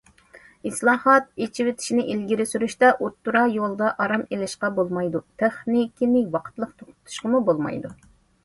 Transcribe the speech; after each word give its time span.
ئىسلاھات، 0.67 1.27
ئېچىۋېتىشنى 1.45 2.05
ئىلگىرى 2.13 2.47
سۈرۈشتە،« 2.53 2.89
ئوتتۇرا 2.95 3.43
يولدا 3.57 3.91
ئارام 4.05 4.25
ئېلىشقا 4.31 4.73
بولمايدۇ»،« 4.81 5.23
تېخنىكىنى 5.43 6.25
ۋاقىتلىق 6.39 6.73
توختىتىشقىمۇ 6.83 7.45
بولمايدۇ». 7.53 7.95